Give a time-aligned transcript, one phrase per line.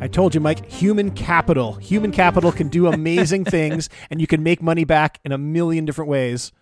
[0.00, 1.74] I told you, Mike, human capital.
[1.74, 5.84] Human capital can do amazing things, and you can make money back in a million
[5.84, 6.52] different ways.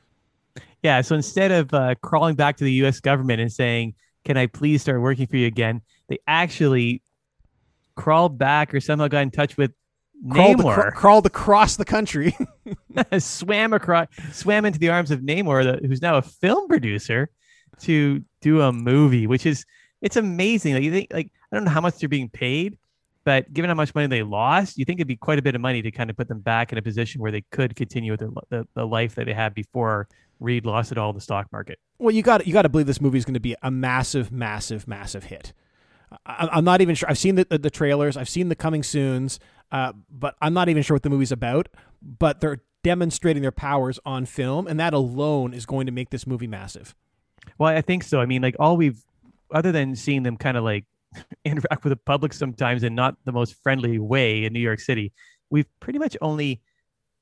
[0.83, 1.03] Yeah.
[1.03, 3.01] So instead of uh, crawling back to the U.S.
[3.01, 7.03] government and saying, "Can I please start working for you again?" they actually
[7.97, 9.73] crawled back or somehow got in touch with
[10.31, 10.73] Crawled, Namor.
[10.73, 12.35] acro- crawled across the country.
[13.19, 17.29] swam across, swam into the arms of Namor, the, who's now a film producer,
[17.81, 19.67] to do a movie, which is
[20.07, 20.75] it's amazing.
[20.75, 22.79] Like you think, like I don't know how much they're being paid,
[23.25, 25.61] but given how much money they lost, you think it'd be quite a bit of
[25.61, 28.21] money to kind of put them back in a position where they could continue with
[28.21, 30.09] their, the the life that they had before
[30.41, 31.79] Reed lost it all in the stock market.
[31.99, 34.31] well, you got you got to believe this movie is going to be a massive,
[34.31, 35.53] massive, massive hit.
[36.25, 37.09] I, I'm not even sure.
[37.09, 38.17] I've seen the, the, the trailers.
[38.17, 39.41] I've seen the coming soon's,
[39.73, 41.69] uh, but I'm not even sure what the movie's about.
[42.03, 46.27] But they're demonstrating their powers on film, and that alone is going to make this
[46.27, 46.95] movie massive.
[47.59, 48.21] Well, I think so.
[48.21, 49.03] I mean, like all we've,
[49.51, 50.85] other than seeing them kind of like
[51.45, 55.13] interact with the public sometimes in not the most friendly way in New York City,
[55.51, 56.61] we've pretty much only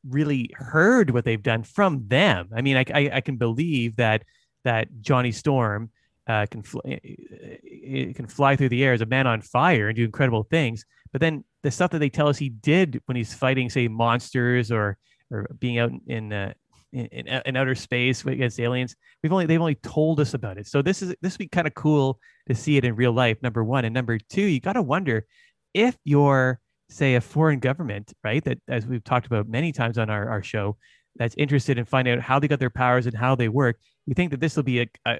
[0.08, 2.48] really heard what they've done from them.
[2.54, 4.24] I mean, I, I, I can believe that
[4.64, 5.90] that Johnny Storm
[6.26, 10.04] uh, can fl- can fly through the air as a man on fire and do
[10.04, 10.84] incredible things.
[11.12, 14.70] But then the stuff that they tell us he did when he's fighting, say, monsters
[14.72, 14.96] or
[15.30, 16.54] or being out in uh,
[16.94, 20.58] in, in, uh, in outer space against aliens, we've only they've only told us about
[20.58, 20.66] it.
[20.66, 23.38] So this is this would be kind of cool to see it in real life.
[23.42, 25.26] Number one, and number two, you got to wonder
[25.74, 28.44] if you're say a foreign government, right?
[28.44, 30.76] That as we've talked about many times on our, our show,
[31.16, 33.78] that's interested in finding out how they got their powers and how they work.
[34.06, 35.18] You think that this will be a, a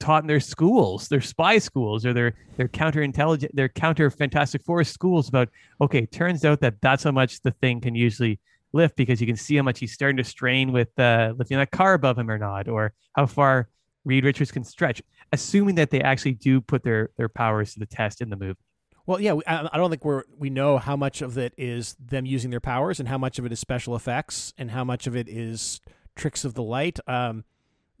[0.00, 4.84] taught in their schools, their spy schools, or their their counterintelligence, their counter Fantastic Four
[4.84, 5.48] schools about.
[5.80, 8.40] Okay, turns out that that's how much the thing can usually
[8.74, 11.70] lift because you can see how much he's starting to strain with uh, lifting that
[11.70, 13.68] car above him or not, or how far
[14.04, 15.00] Reed Richards can stretch.
[15.32, 18.58] Assuming that they actually do put their their powers to the test in the movie.
[19.06, 22.26] Well, yeah, I, I don't think we're we know how much of it is them
[22.26, 25.16] using their powers, and how much of it is special effects, and how much of
[25.16, 25.80] it is
[26.16, 27.44] tricks of the light, um,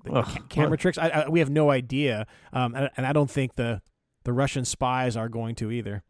[0.04, 0.98] the Ugh, ca- camera well- tricks.
[0.98, 3.82] I, I, we have no idea, um, and, and I don't think the
[4.24, 6.02] the Russian spies are going to either.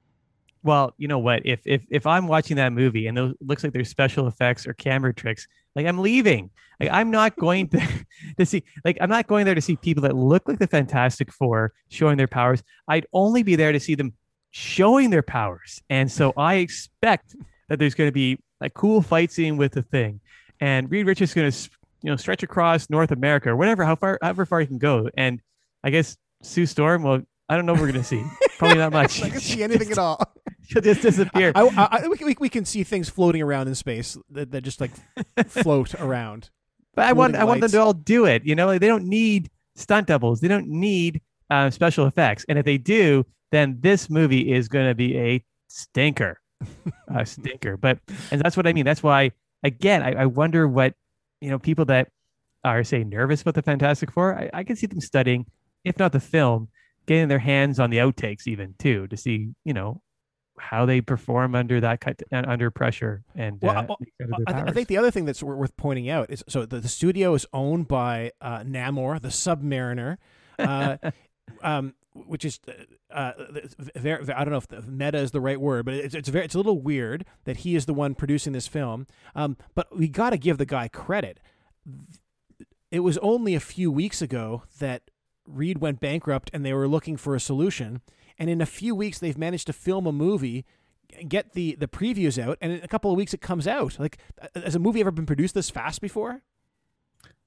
[0.64, 1.42] Well, you know what?
[1.44, 4.72] If if if I'm watching that movie and it looks like there's special effects or
[4.72, 6.50] camera tricks, like I'm leaving.
[6.80, 7.80] Like I'm not going to
[8.38, 11.30] to see like I'm not going there to see people that look like the Fantastic
[11.30, 12.62] Four showing their powers.
[12.88, 14.14] I'd only be there to see them
[14.52, 15.82] showing their powers.
[15.90, 17.36] And so I expect
[17.68, 20.20] that there's going to be a cool fight scene with the thing.
[20.60, 21.70] And Reed Richards is going to
[22.02, 25.10] you know stretch across North America or whatever how far however far he can go.
[25.14, 25.42] And
[25.82, 27.20] I guess Sue Storm, well,
[27.50, 28.24] I don't know what we're going to see.
[28.58, 29.22] Probably not much.
[29.22, 30.33] I can see anything at all.
[30.74, 31.52] She'll just disappear.
[31.54, 34.62] I, I, I, we, can- we, can see things floating around in space that, that
[34.62, 34.90] just like
[35.46, 36.50] float around.
[36.94, 38.44] But I want floating I want them to all do it.
[38.44, 40.40] You know, like, they don't need stunt doubles.
[40.40, 42.44] They don't need uh, special effects.
[42.48, 46.40] And if they do, then this movie is going to be a stinker,
[47.08, 47.76] a stinker.
[47.76, 47.98] But
[48.30, 48.84] and that's what I mean.
[48.84, 50.94] That's why again, I, I wonder what
[51.40, 52.08] you know people that
[52.64, 54.34] are say nervous about the Fantastic Four.
[54.34, 55.46] I, I can see them studying,
[55.84, 56.68] if not the film,
[57.06, 60.00] getting their hands on the outtakes even too to see you know
[60.58, 64.30] how they perform under that kind under pressure and Well, uh, well, make out of
[64.30, 66.64] Well, their I, th- I think the other thing that's worth pointing out is so
[66.64, 70.18] the, the studio is owned by uh, Namor, the Submariner,
[70.58, 70.96] uh,
[71.62, 72.72] um, which is uh,
[73.14, 73.32] uh,
[73.96, 76.44] very, I don't know if the meta is the right word, but it's it's very
[76.44, 79.06] it's a little weird that he is the one producing this film.
[79.34, 81.40] Um, but we got to give the guy credit.
[82.90, 85.02] It was only a few weeks ago that
[85.46, 88.00] Reed went bankrupt and they were looking for a solution.
[88.38, 90.64] And in a few weeks, they've managed to film a movie,
[91.28, 93.98] get the the previews out, and in a couple of weeks, it comes out.
[93.98, 96.42] Like, uh, has a movie ever been produced this fast before?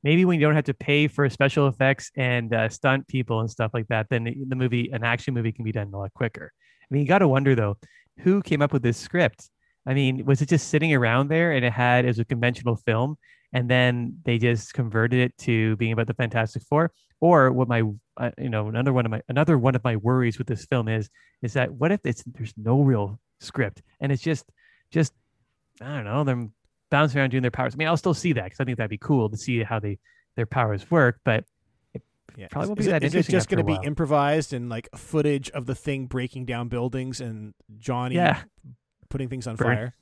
[0.04, 3.50] maybe when you don't have to pay for special effects and uh, stunt people and
[3.50, 6.52] stuff like that, then the movie, an action movie, can be done a lot quicker.
[6.82, 7.78] I mean, you got to wonder though,
[8.20, 9.50] who came up with this script?
[9.86, 13.18] I mean, was it just sitting around there and it had as a conventional film,
[13.54, 16.92] and then they just converted it to being about the Fantastic Four?
[17.20, 17.82] Or what my,
[18.18, 20.88] uh, you know, another one of my another one of my worries with this film
[20.88, 21.10] is,
[21.42, 24.46] is that what if it's there's no real script and it's just,
[24.92, 25.14] just
[25.82, 26.54] I don't know, them
[26.92, 27.74] bouncing around doing their powers.
[27.74, 29.80] I mean, I'll still see that because I think that'd be cool to see how
[29.80, 29.98] they
[30.36, 31.44] their powers work, but
[32.36, 32.48] Yeah.
[32.52, 34.88] Probably won't is be it- that is it just going to be improvised and like
[34.96, 38.44] footage of the thing breaking down buildings and Johnny yeah,
[39.10, 39.96] putting things on Burn- fire?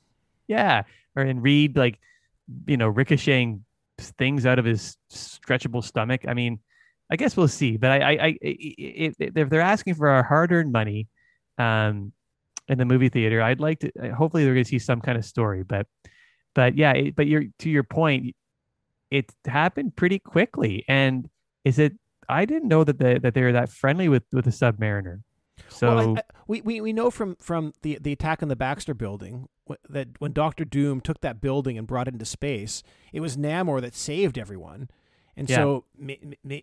[0.46, 0.82] yeah,
[1.16, 1.98] or and Reed like,
[2.66, 3.64] you know, ricocheting
[3.98, 6.22] things out of his stretchable stomach.
[6.28, 6.60] I mean,
[7.10, 7.76] I guess we'll see.
[7.76, 9.14] But I, I, I if,
[9.48, 11.08] they're asking for our hard-earned money,
[11.58, 12.12] um,
[12.68, 13.92] in the movie theater, I'd like to.
[14.12, 15.62] Hopefully, they're going to see some kind of story.
[15.62, 15.86] But,
[16.54, 18.34] but yeah, it, but you're to your point,
[19.10, 20.84] it happened pretty quickly.
[20.88, 21.28] And
[21.64, 21.94] is it?
[22.28, 25.22] I didn't know that the, that they were that friendly with with the Submariner.
[25.68, 28.56] So well, I, I, we, we we know from from the the attack on the
[28.56, 29.48] Baxter building
[29.88, 32.82] that when Doctor Doom took that building and brought it into space,
[33.12, 34.88] it was Namor that saved everyone,
[35.36, 35.56] and Yeah.
[35.56, 35.84] so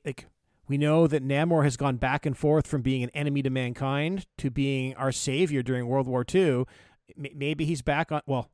[0.05, 0.27] like
[0.67, 4.25] we know that Namor has gone back and forth from being an enemy to mankind
[4.37, 6.63] to being our savior during World War II.
[7.17, 8.49] Maybe he's back on well,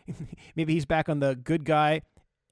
[0.56, 2.02] maybe he's back on the good guy,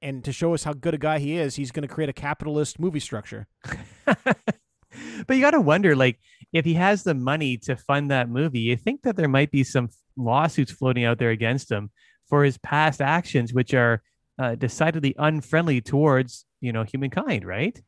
[0.01, 2.13] and to show us how good a guy he is, he's going to create a
[2.13, 3.47] capitalist movie structure.
[5.27, 6.19] but you got to wonder like
[6.53, 9.63] if he has the money to fund that movie you think that there might be
[9.63, 11.89] some lawsuits floating out there against him
[12.27, 14.01] for his past actions which are
[14.39, 17.81] uh, decidedly unfriendly towards you know humankind right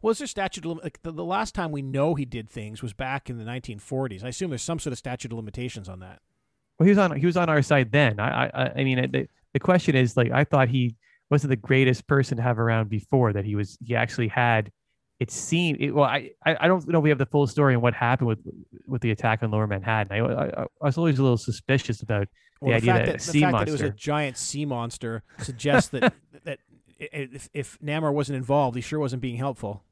[0.00, 2.82] Well, is there statute of like the, the last time we know he did things
[2.82, 4.24] was back in the 1940s?
[4.24, 6.20] I assume there's some sort of statute of limitations on that.
[6.78, 9.28] well he was on he was on our side then i i, I mean the,
[9.52, 10.96] the question is like i thought he
[11.30, 14.70] wasn't the greatest person to have around before that he was he actually had
[15.22, 17.80] it seemed it, well I, I don't know if we have the full story on
[17.80, 18.40] what happened with
[18.86, 22.26] with the attack on lower manhattan i i, I was always a little suspicious about
[22.60, 25.22] The Well, idea fact that that, the fact that it was a giant sea monster
[25.38, 26.12] suggests that
[26.44, 26.58] that
[26.98, 29.82] if, if Namor wasn't involved, he sure wasn't being helpful.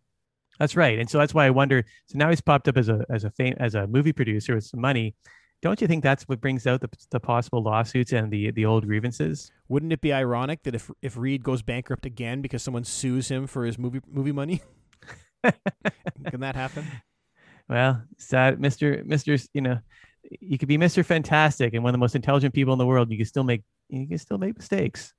[0.61, 1.85] That's right, and so that's why I wonder.
[2.07, 4.65] So now he's popped up as a as a fame as a movie producer with
[4.65, 5.15] some money.
[5.63, 8.87] Don't you think that's what brings out the, the possible lawsuits and the the old
[8.87, 9.51] grievances?
[9.69, 13.47] Wouldn't it be ironic that if if Reed goes bankrupt again because someone sues him
[13.47, 14.63] for his movie movie money?
[15.43, 16.85] Can that happen?
[17.69, 19.37] Well, sad, Mister Mister.
[19.55, 19.79] You know,
[20.41, 23.11] you could be Mister Fantastic and one of the most intelligent people in the world.
[23.11, 25.13] You can still make you can still make mistakes.